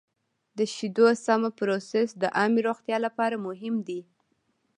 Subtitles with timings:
[0.57, 4.01] د شیدو سمه پروسس د عامې روغتیا لپاره مهم دی.